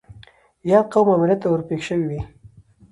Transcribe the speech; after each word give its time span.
ياد 0.69 0.85
قوم 0.93 1.07
او 1.11 1.17
ملت 1.21 1.39
ته 1.41 1.47
ور 1.49 1.61
پېښ 1.69 1.81
شوي 1.87 2.05
وي. 2.09 2.21